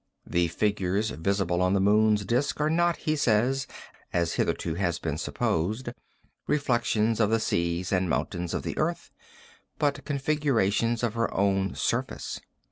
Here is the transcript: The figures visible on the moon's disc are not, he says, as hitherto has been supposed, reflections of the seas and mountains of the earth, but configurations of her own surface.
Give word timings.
The 0.25 0.47
figures 0.47 1.11
visible 1.11 1.61
on 1.61 1.75
the 1.75 1.79
moon's 1.79 2.25
disc 2.25 2.59
are 2.59 2.71
not, 2.71 2.97
he 2.97 3.15
says, 3.15 3.67
as 4.11 4.33
hitherto 4.33 4.73
has 4.73 4.97
been 4.97 5.19
supposed, 5.19 5.89
reflections 6.47 7.19
of 7.19 7.29
the 7.29 7.39
seas 7.39 7.91
and 7.91 8.09
mountains 8.09 8.55
of 8.55 8.63
the 8.63 8.75
earth, 8.79 9.11
but 9.77 10.03
configurations 10.03 11.03
of 11.03 11.13
her 11.13 11.31
own 11.35 11.75
surface. 11.75 12.41